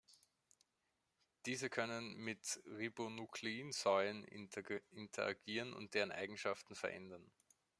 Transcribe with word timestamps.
Diese 1.45 1.69
können 1.69 2.17
mit 2.17 2.59
Ribonukleinsäuren 2.65 4.23
interagieren 4.25 5.73
und 5.73 5.93
deren 5.93 6.11
Eigenschaften 6.11 6.73
verändern. 6.73 7.29